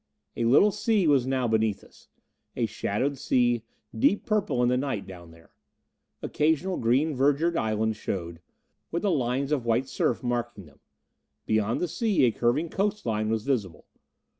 [0.35, 2.07] A little sea was now beneath us.
[2.55, 3.61] A shadowed sea,
[3.95, 5.51] deep purple in the night down there.
[6.23, 8.41] Occasional green verdured islands showed,
[8.89, 10.79] with the lines of white surf marking them.
[11.45, 13.85] Beyond the sea, a curving coastline was visible.